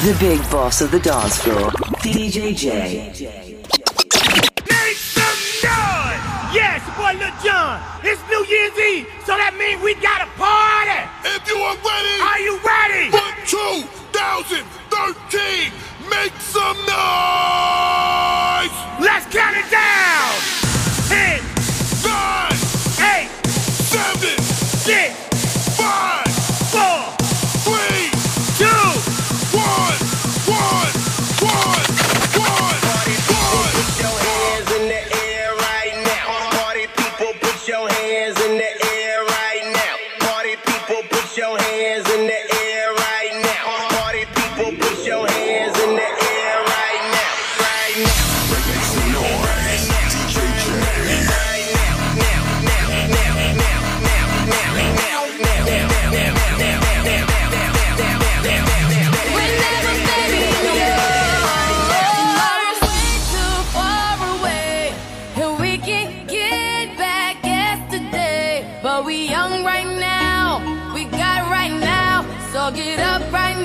[0.00, 1.70] The big boss of the dance floor,
[2.02, 3.12] DJ Jay.
[3.12, 6.22] Make some noise!
[6.50, 7.78] Yes, yeah, boy Lil Jon.
[8.02, 11.06] It's New Year's Eve, so that means we got a party.
[11.22, 13.14] If you are ready, are you ready?
[13.14, 15.70] One, two, thousand, thirteen.
[16.10, 18.74] Make some noise!
[18.98, 19.91] Let's count it down.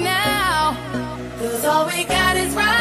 [0.04, 0.78] now.
[1.40, 2.77] Cause all we got is right.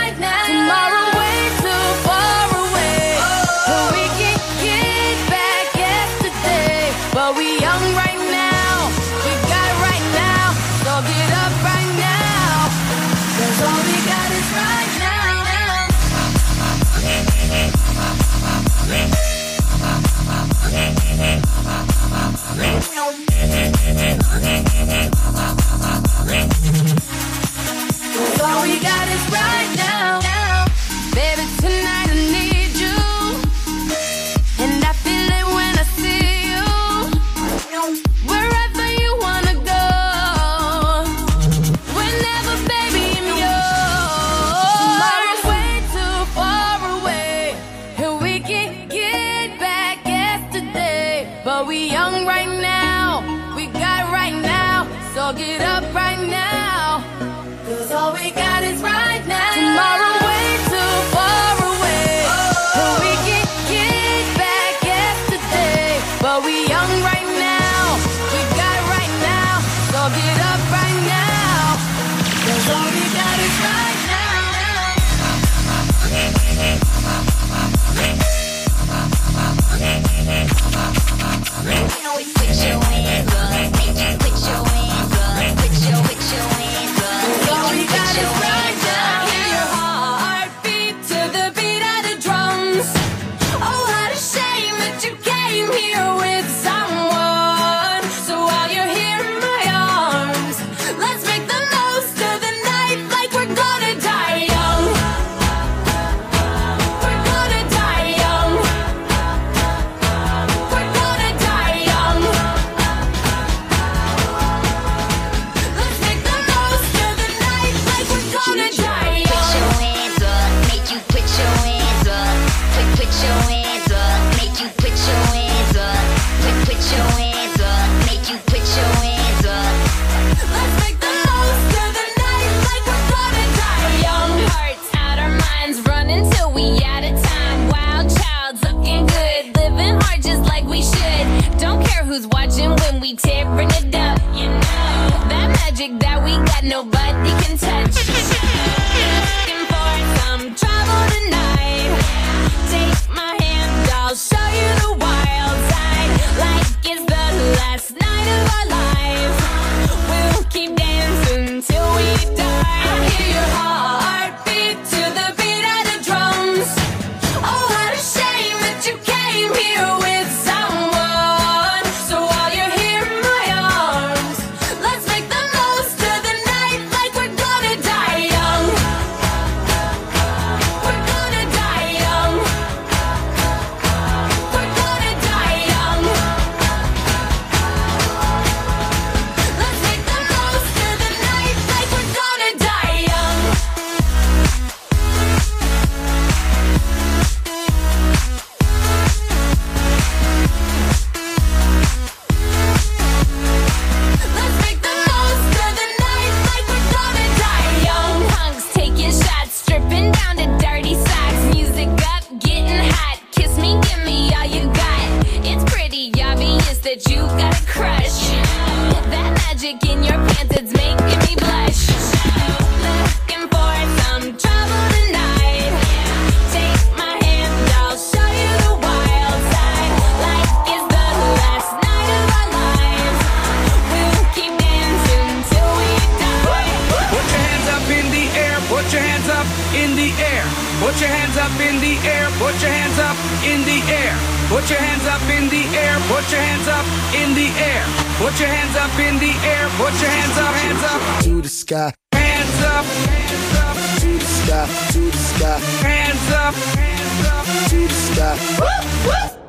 [240.80, 242.28] Put your hands up in the air.
[242.36, 244.12] Put your hands up in the air.
[244.48, 245.96] Put your hands up in the air.
[246.06, 246.84] Put your hands up
[247.16, 247.82] in the air.
[248.20, 249.68] Put your hands up in the air.
[249.80, 251.94] Put your hands up, hands up to the sky.
[252.12, 255.58] Hands up, hands up to the sky, to the sky.
[255.80, 258.36] Hands up, hands up to the sky.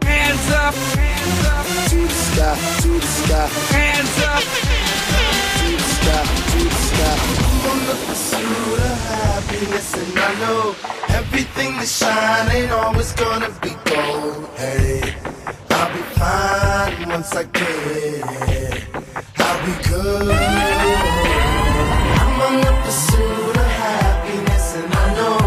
[0.07, 3.47] Hands up, hands up to the sky, to the sky.
[3.75, 4.86] Hands up
[6.07, 7.17] sky, to the sky.
[7.43, 10.75] I'm on the pursuit of happiness, and I know
[11.19, 14.49] everything that shine ain't always gonna be gold.
[14.57, 15.15] Hey,
[15.71, 18.23] I'll be fine once I get it.
[19.45, 20.35] I'll be good.
[22.21, 25.37] I'm on the pursuit of happiness, and I know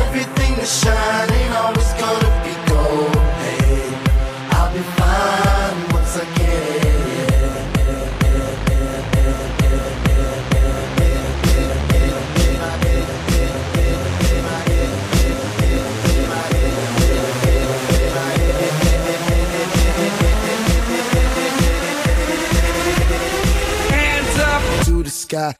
[0.00, 1.01] everything that shine
[25.34, 25.56] up,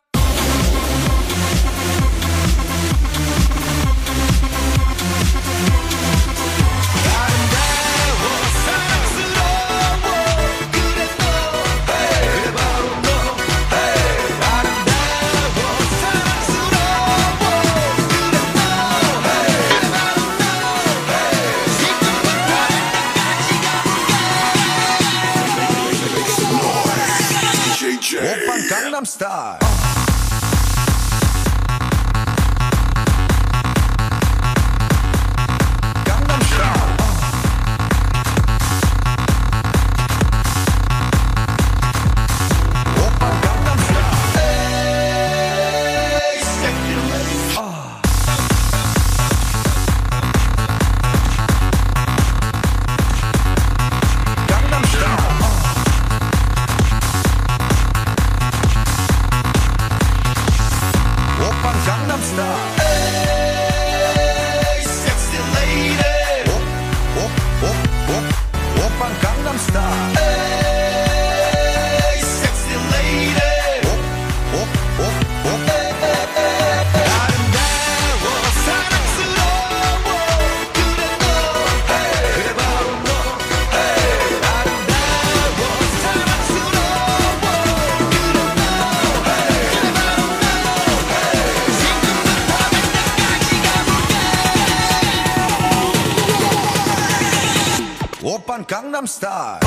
[98.72, 99.58] Gangnam Style.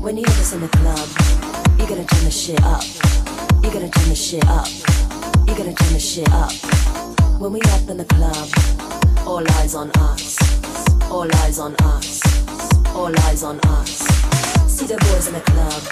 [0.00, 1.08] When you have this in the club,
[1.78, 2.82] you gotta turn the shit up.
[3.62, 4.66] You gotta turn the shit up.
[5.46, 6.52] You gotta turn the shit up.
[7.38, 8.48] When we up in the club,
[9.26, 10.38] all eyes on us.
[11.10, 12.22] All eyes on us.
[12.94, 14.15] All eyes on us.
[14.76, 15.82] See the boys in the club,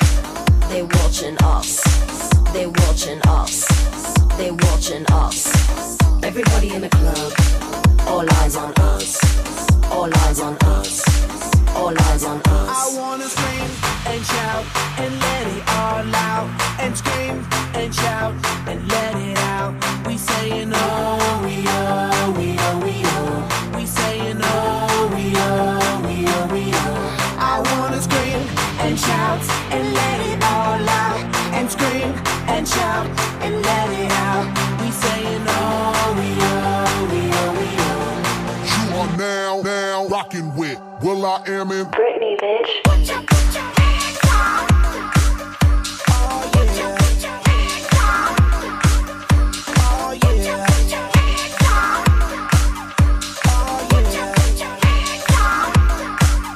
[0.69, 1.81] they watching us.
[2.53, 3.65] They watching us.
[4.37, 5.97] They watching us.
[6.23, 7.33] Everybody in the club,
[8.07, 9.17] all eyes on us.
[9.91, 11.03] All eyes on us.
[11.75, 12.69] All eyes on us.
[12.77, 13.71] I wanna scream
[14.05, 14.65] and shout
[14.99, 16.49] and let it all out
[16.79, 18.35] and scream and shout
[18.69, 19.73] and let it out.
[20.07, 23.79] We saying oh we oh we oh we oh.
[23.79, 25.84] We saying oh we oh
[28.85, 29.41] and shout
[29.73, 31.19] and let it all out
[31.55, 32.13] and scream
[32.53, 33.07] and shout
[33.41, 34.47] and let it out.
[34.81, 38.05] We saying oh we oh we oh we oh.
[38.75, 42.83] You are now, now rocking with will.i.am in Britney, bitch.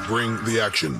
[0.07, 0.99] Bring the action.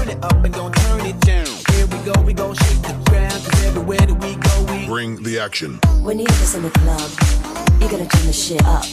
[0.00, 1.46] turn it up and gon' turn it down.
[1.72, 3.32] Here we go, we gon' shake the ground.
[3.44, 5.78] Cause everywhere that we go, we bring the action.
[6.02, 7.10] When you're this in the club,
[7.80, 8.84] you gotta turn the shit up.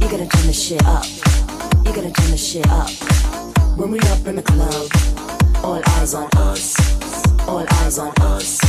[0.00, 1.04] You gotta turn the shit up.
[1.84, 2.90] You gotta turn the shit up.
[3.78, 4.90] When we up in the club,
[5.64, 6.76] all eyes on us.
[7.48, 8.60] All eyes on us.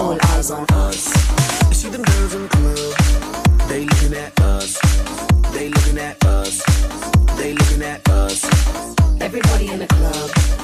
[0.00, 1.02] All eyes on us.
[1.68, 3.68] You see them girls in the club.
[3.68, 4.78] They looking at us.
[5.52, 6.62] They looking at us.
[7.36, 8.44] They looking at us.
[9.20, 10.63] Everybody in the club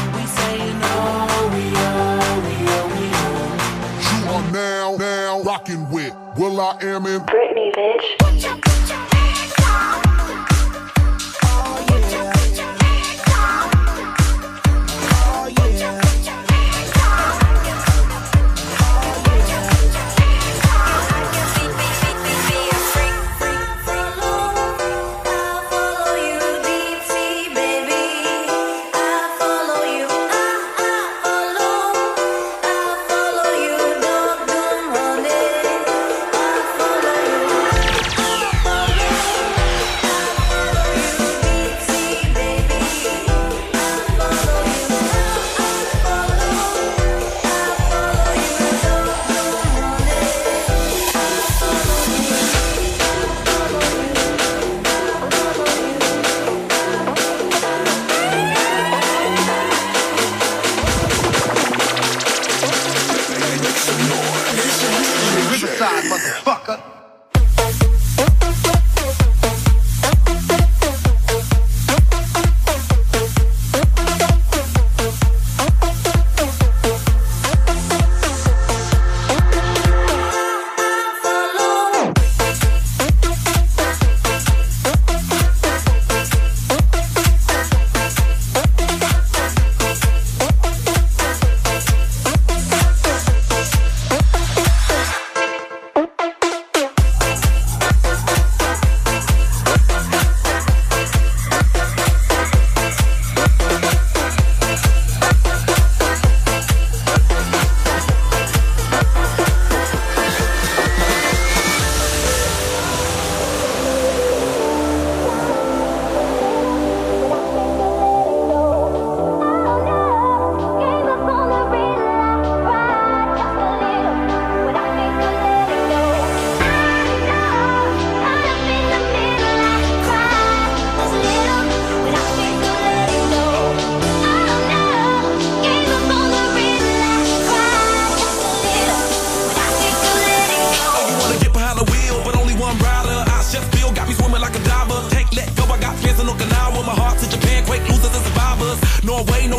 [6.61, 8.30] I am in Britney, bitch.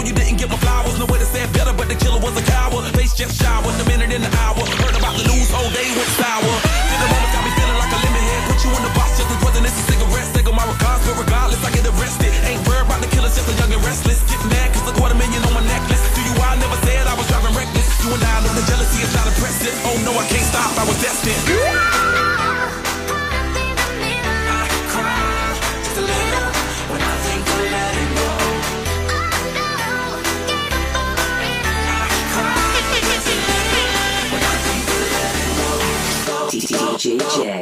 [0.02, 0.98] know you didn't get my flowers.
[0.98, 2.84] No way to say better, but the killer was a coward.
[2.94, 4.54] Face just showered, the minute in the hour.
[4.54, 6.71] Heard about the news, all day went sour.
[37.18, 37.61] DJ.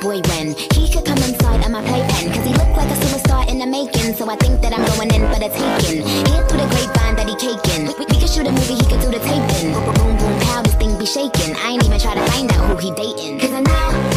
[0.00, 2.32] boy when he could come inside of my playpen.
[2.32, 4.14] Cause he looked like a superstar in the making.
[4.14, 6.06] So I think that I'm going in for the taking.
[6.26, 7.86] Hear through the grapevine that he caking.
[7.86, 9.72] We, we, could shoot a movie, he could do the taping.
[9.72, 11.54] Boom, boom, boom, pow, this thing be shaking.
[11.56, 13.38] I ain't even try to find out who he dating.
[13.40, 14.09] Cause I know.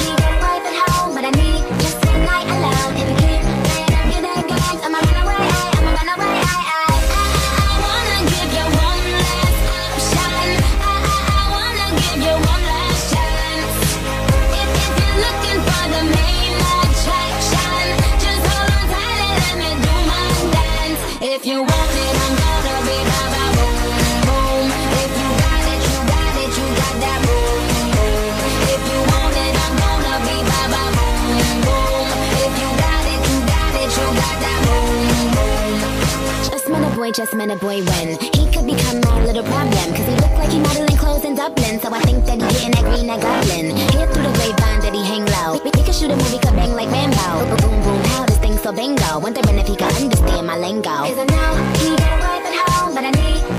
[37.13, 39.93] just met a boy when He could become my little problem.
[39.93, 42.71] Cause he looked like he modeling clothes in Dublin So I think that he getting
[42.71, 43.77] that green, that goblin.
[43.93, 45.61] Here through the grapevine that he hang low.
[45.63, 47.45] We, could shoot a movie, could bang like Rambo.
[47.45, 49.19] Boom, boom, boom, how this thing so bingo?
[49.19, 51.05] Wondering if he could understand my lingo.
[51.05, 53.52] Cause I know he got a wife at home But I need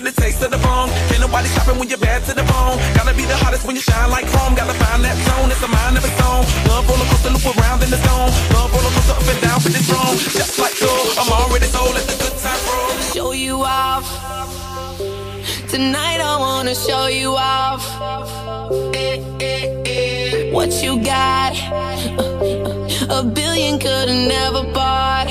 [0.00, 0.88] get a taste of the bong.
[1.08, 2.78] Can't nobody stop it when you're bad to the bone.
[2.94, 4.54] Gotta be the hottest when you shine like chrome.
[4.54, 6.42] Gotta find that zone, it's a mind of its own.
[6.70, 8.30] Love roller coaster, loop around in the zone.
[8.54, 10.16] Love roller coaster up and down for this throne.
[10.38, 12.90] Just like so, I'm already sold Let the good time roll.
[13.14, 14.06] Show you off.
[15.68, 17.84] Tonight I wanna show you off.
[18.94, 20.52] Eh, eh, eh.
[20.52, 21.54] What you got?
[23.10, 25.28] A billion could've never bought.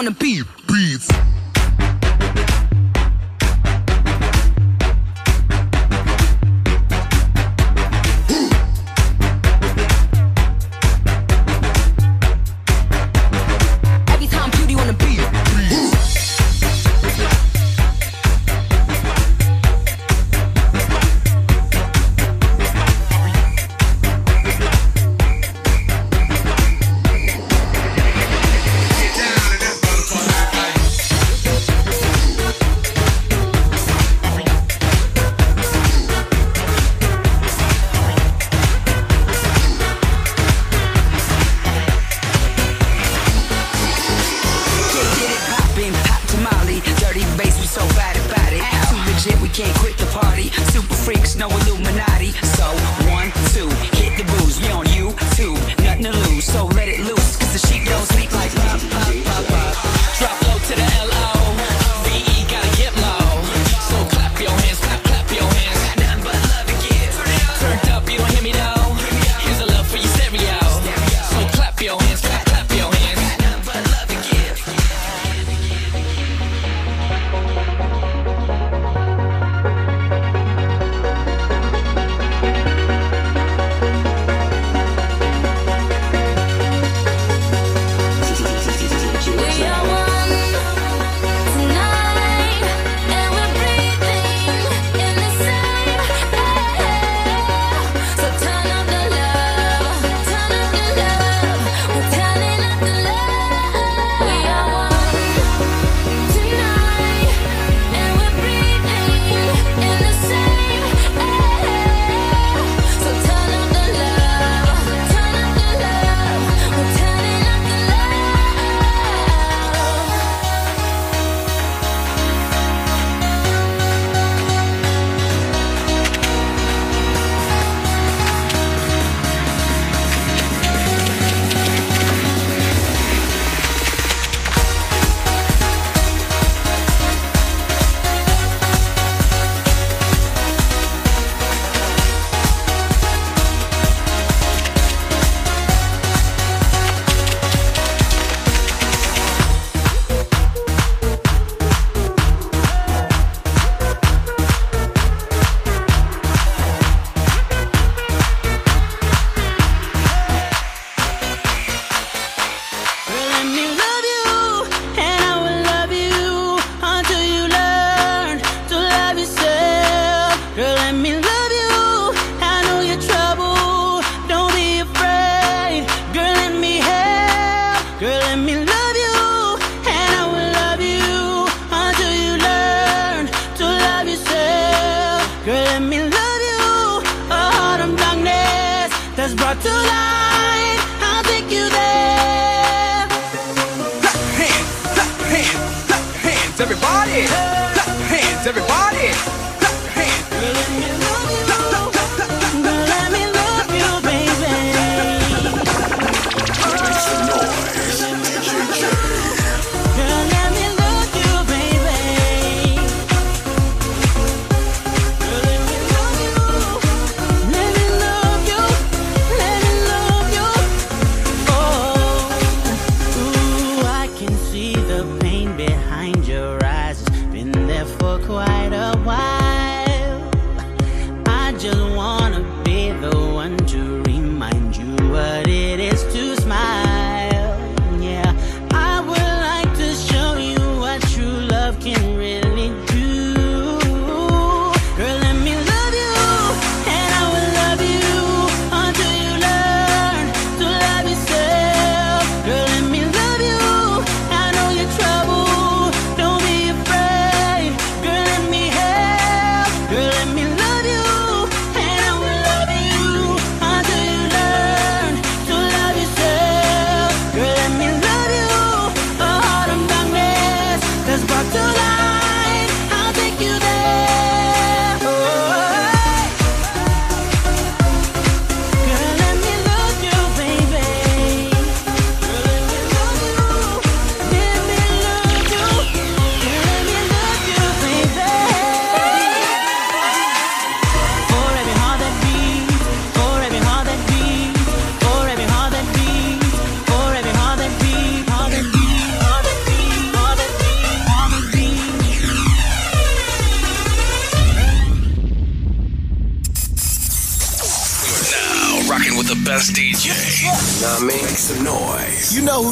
[0.00, 0.49] wanna be.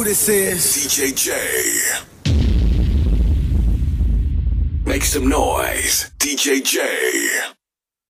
[0.09, 0.87] This is.
[0.87, 1.88] DJ Jay.